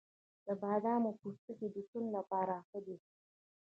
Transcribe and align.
د 0.45 0.47
بادامو 0.61 1.11
پوستکی 1.19 1.67
د 1.75 1.77
سون 1.89 2.05
لپاره 2.17 2.55
ښه 2.67 2.79
دی؟ 2.85 2.97